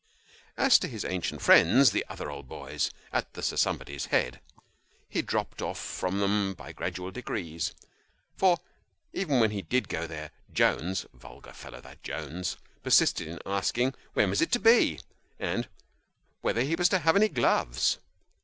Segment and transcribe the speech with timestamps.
[0.57, 4.39] As to his ancient friends, the other old boys, at the Sir Somebody's Head,
[5.07, 7.75] he dropped off from them by gradual degrees;
[8.35, 8.57] for,
[9.13, 14.25] even when he did go there, Jones vulgar fellow that Jones persisted in asking" when
[14.25, 14.99] it was to be?"
[15.39, 15.67] and"
[16.41, 17.99] whether he was to have any gloves